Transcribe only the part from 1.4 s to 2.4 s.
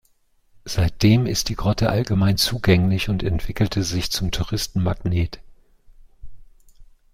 die Grotte allgemein